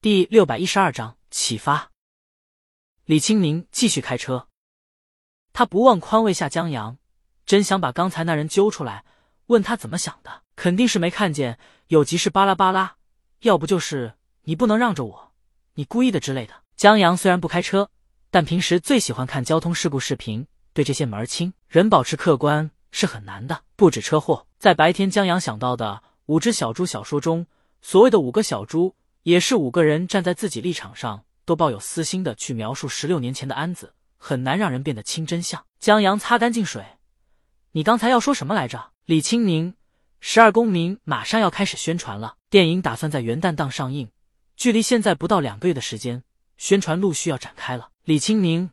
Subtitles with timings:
[0.00, 1.90] 第六百一十二章启发。
[3.04, 4.46] 李清明继续开车，
[5.52, 6.98] 他不忘宽慰下江阳，
[7.44, 9.04] 真想把刚才那人揪出来，
[9.46, 10.44] 问他怎么想的。
[10.54, 11.58] 肯定是没看见，
[11.88, 12.94] 有急事巴拉巴拉，
[13.40, 15.32] 要不就是你不能让着我，
[15.74, 16.54] 你故意的之类的。
[16.76, 17.90] 江阳虽然不开车，
[18.30, 21.52] 但平时最喜欢看交通事故视频，对这些门儿清。
[21.66, 27.48] 人保持客观是很难的，不止车祸，在白天江阳想到的五只小猪小说中，
[27.82, 28.94] 所谓的五个小猪。
[29.28, 35.66] 也是五个人站在自己立场上都抱有私心的去描述十六年前的安子，很难让人变得清真相。
[35.78, 36.82] 江阳擦干净水，
[37.72, 38.92] 你刚才要说什么来着？
[39.04, 39.74] 李青宁，
[40.18, 44.10] 十二公民马上要开始宣传了，电影打算在元旦档上映，
[44.56, 46.24] 距离现在不到两个月的时间，
[46.56, 47.90] 宣传陆续要展开了。
[48.04, 48.70] 李青宁，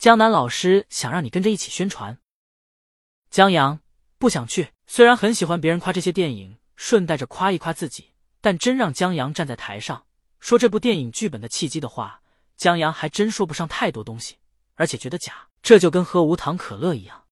[0.00, 2.18] 江南老师想让你跟着一起宣传。
[3.30, 3.78] 江阳
[4.18, 8.08] 不想去，虽然很喜欢别人夸这些电影，顺带着夸一夸自己。
[8.42, 10.04] 但真让江阳站在台上
[10.40, 12.20] 说这部电影剧本的契机的话，
[12.58, 14.36] 江阳还真说不上太多东西，
[14.74, 15.48] 而且觉得假。
[15.62, 17.24] 这就跟喝无糖可乐一样。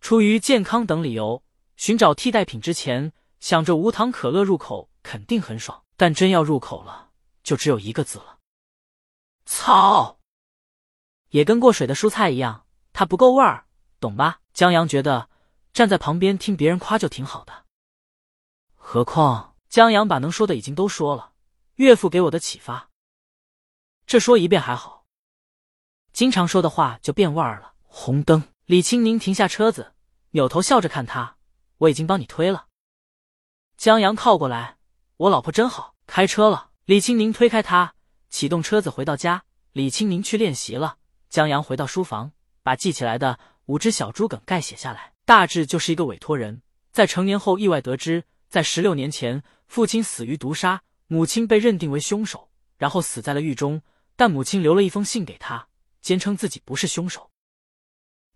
[0.00, 1.42] 出于健康等理由，
[1.76, 7.10] 寻找替代品之前，想着无糖可乐入口肯定很爽，但真要入口了，
[7.42, 8.38] 就只有一个字了：
[9.44, 10.20] 操！
[11.30, 13.66] 也跟过水的蔬菜一样，它不够味儿，
[13.98, 14.38] 懂吧？
[14.52, 15.28] 江阳觉得
[15.72, 17.64] 站在旁边听别人夸就挺好的，
[18.76, 19.55] 何况。
[19.68, 21.32] 江阳把能说的已经都说了，
[21.74, 22.90] 岳父给我的启发，
[24.06, 25.06] 这说一遍还好，
[26.12, 27.74] 经常说的话就变味儿了。
[27.82, 29.94] 红灯，李青宁停下车子，
[30.30, 31.36] 扭头笑着看他，
[31.78, 32.66] 我已经帮你推了。
[33.76, 34.78] 江阳靠过来，
[35.16, 36.70] 我老婆真好，开车了。
[36.84, 37.94] 李青宁推开他，
[38.30, 39.44] 启动车子回到家。
[39.72, 40.98] 李青宁去练习了。
[41.28, 49.42] 江阳回到书房，把记起来的五只小猪梗概写下来，大致就是一个委托人，在成年后意外得知，在十六年前。
[49.66, 53.82] 父亲死于毒杀，母亲被认定为凶手，然后死在了狱中。
[54.18, 55.68] 但母亲留了一封信给他，
[56.00, 57.30] 坚称自己不是凶手。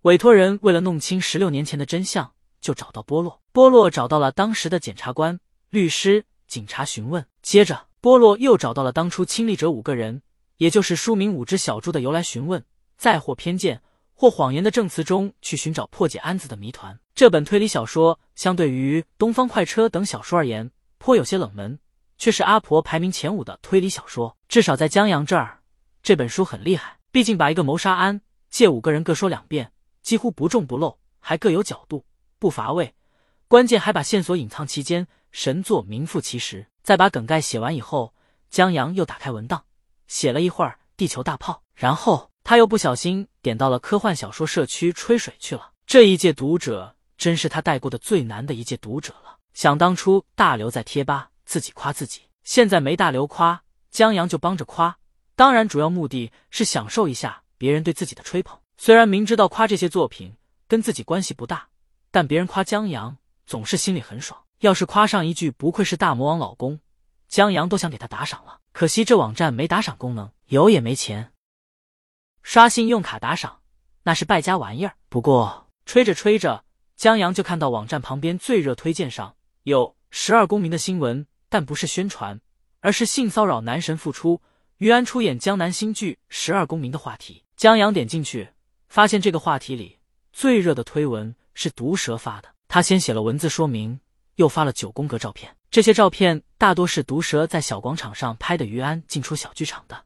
[0.02, 3.40] 委托人为了弄清十六年前的真相，就找到波洛。
[3.52, 5.40] 波洛找到了当时的检察官、
[5.70, 7.26] 律师、警察询问。
[7.40, 10.20] 接着，波洛又找到了当初亲历者五个人，
[10.58, 12.62] 也就是书名《五只小猪》的由来询问。
[12.98, 13.80] 再或偏见
[14.12, 17.00] 或谎言的证词中去寻找破解安子的谜团。
[17.14, 20.70] 这本推理小说相对于《东方快车》等小说而言。
[21.00, 21.78] 颇有些冷门，
[22.18, 24.36] 却是阿婆排名前五的推理小说。
[24.48, 25.62] 至少在江阳这儿，
[26.02, 26.98] 这本书很厉害。
[27.10, 29.72] 毕竟把一个谋杀案借五个人各说两遍，
[30.02, 32.04] 几乎不重不漏，还各有角度，
[32.38, 32.94] 不乏味。
[33.48, 36.66] 关键还把线索隐藏其间，神作名副其实。
[36.82, 38.14] 在把梗概写完以后，
[38.50, 39.64] 江阳又打开文档，
[40.06, 45.72] 写了一会儿《地球大炮》，然后他又不小心点到了科幻小说社区吹水去了。
[45.86, 49.39] 这一届读者真是他带过的最难的一届读者了。
[49.54, 54.96] 想当初大刘在贴吧自己夸自己，现在没大刘夸，江阳就帮着夸。
[55.34, 58.58] 当然，主要目的是享受一下别人对自己的吹捧。
[58.76, 60.34] 虽然明知道夸这些作品
[60.68, 61.68] 跟自己关系不大，
[62.10, 63.16] 但别人夸江阳
[63.46, 64.40] 总是心里很爽。
[64.60, 66.80] 要是夸上一句“不愧是大魔王老公”，
[67.28, 68.58] 江阳都想给他打赏了。
[68.72, 71.32] 可惜这网站没打赏功能，有也没钱。
[72.42, 73.60] 刷信用卡打赏
[74.02, 74.94] 那是败家玩意儿。
[75.08, 76.64] 不过吹着吹着，
[76.96, 79.34] 江阳就看到网站旁边最热推荐上。
[79.64, 82.40] 有十二公民的新闻，但不是宣传，
[82.80, 84.40] 而是性骚扰男神复出，
[84.78, 87.44] 于安出演江南新剧《十二公民》的话题。
[87.56, 88.48] 江阳点进去，
[88.88, 89.98] 发现这个话题里
[90.32, 92.48] 最热的推文是毒蛇发的。
[92.68, 94.00] 他先写了文字说明，
[94.36, 95.54] 又发了九宫格照片。
[95.70, 100.04] 这些照片大多是毒蛇在小广场上拍的于安进出小剧场的。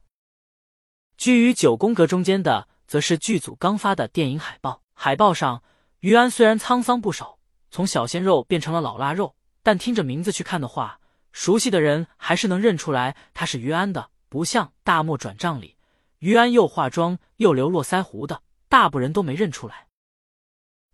[1.16, 4.82] 居于九宫格中间的，则是剧组刚发的电影海报。
[4.94, 5.62] 海报上，
[6.00, 7.38] 于安虽然沧桑不少，
[7.70, 9.36] 从小鲜肉变成了老腊肉。
[9.64, 11.00] 但听着名字去看的话，
[11.32, 15.74] 熟悉的人还是能认出来他是于安的，不像《大漠转账》里
[16.18, 19.88] 于安又化妆又留络腮胡的，大部人都没认出来。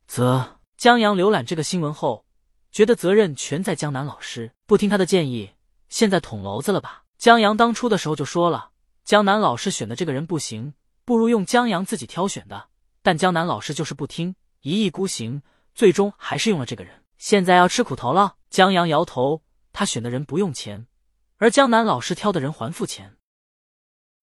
[0.06, 2.24] 则江阳浏览这个新闻后，
[2.70, 5.50] 觉得责任全在江南老师，不听他的建议，
[5.88, 7.04] 现在捅娄子了吧？
[7.18, 8.70] 江阳当初的时候就说了，
[9.04, 10.72] 江南老师选的这个人不行，
[11.04, 12.68] 不如用江阳自己挑选的，
[13.02, 15.42] 但江南老师就是不听，一意孤行，
[15.74, 18.36] 最终还是用了这个人，现在要吃苦头了。
[18.50, 20.88] 江阳摇头，他选的人不用钱，
[21.36, 23.16] 而江南老师挑的人还付钱。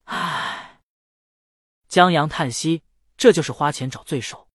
[0.04, 0.82] 唉，
[1.88, 2.84] 江阳叹息，
[3.16, 4.50] 这就是花钱找罪受。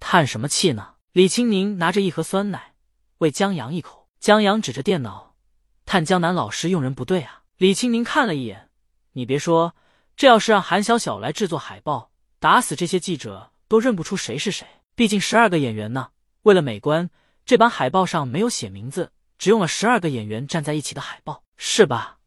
[0.00, 0.96] 叹什么气呢？
[1.12, 2.74] 李青宁拿着一盒酸奶
[3.18, 5.36] 喂江阳一口，江阳指着电脑，
[5.84, 7.44] 叹江南老师用人不对啊。
[7.58, 8.70] 李青宁看了一眼，
[9.12, 9.76] 你别说，
[10.16, 12.10] 这要是让韩小小来制作海报，
[12.40, 14.66] 打死这些记者都认不出谁是谁。
[14.96, 16.10] 毕竟十二个演员呢，
[16.42, 17.08] 为了美观。
[17.46, 22.18] 这版海报上没有写名字，只用了十二个演员站在一起的海报，是吧？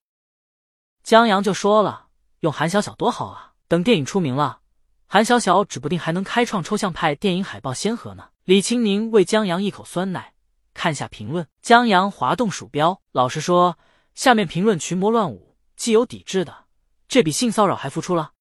[1.03, 2.07] 江阳就说了
[2.39, 3.53] ：“用韩小小多好啊！
[3.67, 4.61] 等电影出名了，
[5.07, 10.33] 韩小小指不定还能开创抽象派电影海报先河呢。”李青宁喂江阳一口酸奶，
[10.73, 11.45] 看下评论。
[11.61, 13.77] 江阳滑动鼠标，老实说，
[14.15, 16.63] 下面评论群魔乱舞，既有抵制的，
[17.09, 18.31] 这比性骚扰还付出了。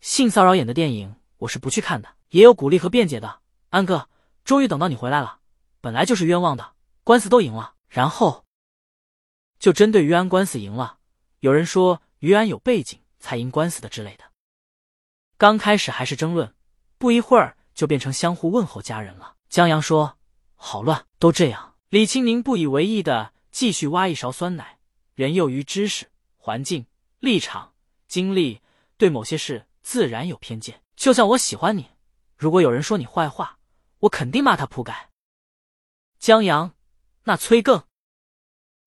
[0.00, 3.38] 性骚扰演的电影我是不去看的，也有鼓励和辩解的。
[3.68, 4.08] 安哥，
[4.44, 5.37] 终于等到你回来了，
[5.80, 8.44] 本来就是冤枉的，官司都赢了，然后
[9.58, 10.98] 就针对于安官司赢了，
[11.40, 14.24] 有人说于安有背景才赢官司的之类的。
[15.36, 16.54] 刚开始还是争论，
[16.98, 17.56] 不一会儿。
[17.78, 19.36] 就变成相互问候家人了。
[19.48, 20.18] 江阳说
[20.58, 24.80] ：“好乱，都这样。”李青宁不以为意的继续挖一勺酸奶。
[25.14, 26.86] 人又于知识、环境、
[27.20, 27.72] 立场、
[28.08, 28.60] 经历，
[28.96, 30.82] 对某些事自然有偏见。
[30.96, 31.86] 就像我喜欢你，
[32.36, 33.60] 如果有人说你坏话，
[34.00, 35.07] 我肯定骂他铺盖。
[36.18, 36.74] 江阳，
[37.24, 37.84] 那崔更。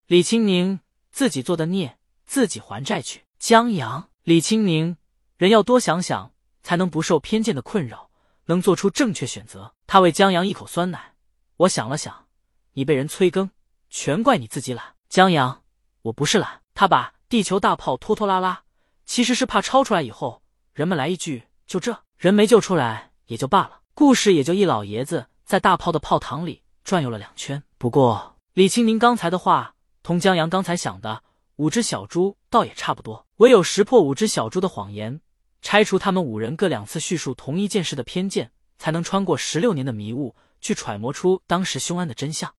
[0.06, 0.81] 李青宁
[1.12, 3.24] 自己做的孽，自己还债去。
[3.39, 4.98] 江阳，李青宁，
[5.38, 8.10] 人要多想想，才能不受偏见的困扰。
[8.45, 9.74] 能做出正确选择。
[9.88, 11.16] 他喂江阳一口酸奶。
[11.56, 12.28] 我想了想，
[12.74, 13.50] 你被人催更，
[13.89, 14.95] 全怪你自己懒。
[15.07, 15.63] 江阳，
[16.01, 16.62] 我不是懒。
[16.74, 18.63] 他把地球大炮拖拖拉拉，
[19.06, 20.44] 其实是怕超出来以后，
[20.74, 27.63] 人们来一句就这人没救出来也就罢了，故事也就一老爷子在大炮的炮膛里转悠了两圈。
[27.78, 31.24] 不过李青宁刚才的话，同江阳刚才想的
[31.56, 33.28] 五只小猪倒也差不多。
[33.38, 35.22] 唯有识破五只小猪的谎言。
[35.63, 42.51] 拆除他们五人各两次叙述同一件事的偏见，才能穿过十六年的迷雾，去揣摩出当时凶案的真相。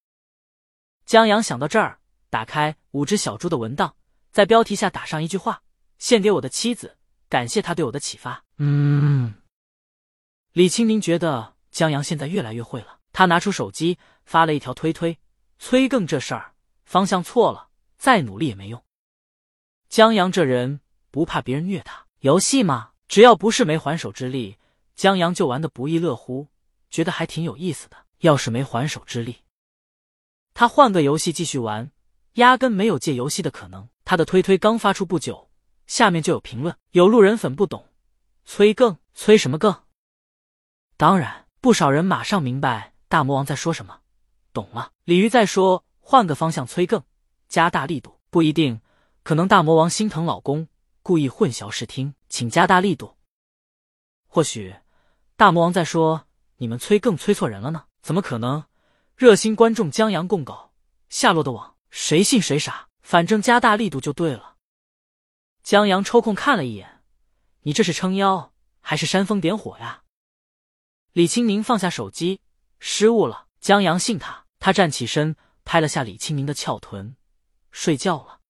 [1.05, 1.99] 江阳想到这儿，
[2.31, 3.97] 打开五只小猪的文档，
[4.31, 5.63] 在标题下打上一句话
[5.99, 6.97] ：“献给我的妻子，
[7.29, 9.35] 感谢他对我的启发。”嗯，
[10.53, 13.01] 李青宁觉得江阳现在越来越会了。
[13.13, 15.19] 他拿出手机发了一条推推
[15.59, 16.55] ：“催更这事儿
[16.85, 18.83] 方向错了，再努力也没用。”
[19.89, 20.81] 江阳这人
[21.11, 22.93] 不怕别人虐他，游戏嘛。
[23.09, 24.57] 只要不是没还手之力，
[24.95, 26.49] 江阳就玩的不亦乐乎，
[26.91, 27.97] 觉得还挺有意思的。
[28.21, 29.39] 要是没还手之力，
[30.55, 31.91] 他换个游戏继续玩，
[32.35, 33.89] 压根没有借游戏的可能。
[34.05, 35.51] 他的推推刚发出不久，
[35.87, 37.89] 下面就有评论，有路人粉不懂，
[38.45, 39.83] 催更催什么更？
[40.97, 44.01] 当然，不少人马上明白大魔王在说什么，
[44.55, 44.93] 懂了。
[45.05, 47.05] 鲤鱼在说换个方向催更，
[47.47, 48.81] 加大力度，不一定，
[49.23, 50.67] 可能大魔王心疼老公。
[51.03, 53.19] 故意混淆视听，请加大力度。
[54.27, 54.75] 或许
[55.37, 56.27] 大魔王在说
[56.57, 58.65] ：“你们催更催错人了呢？”怎么可能？
[59.15, 60.73] 热心观众江阳供稿
[61.11, 62.89] 下落的网，谁信谁傻。
[63.03, 64.57] 反正加大力度就对了。
[65.63, 67.03] 江阳抽空看了一眼，
[67.61, 70.05] 你这是撑腰还是煽风点火呀？
[71.13, 72.41] 李青宁放下手机，
[72.85, 73.47] 失误了。
[73.61, 77.15] 江阳信他，他站起身拍了下李清明的翘臀，
[77.71, 78.41] 睡觉了。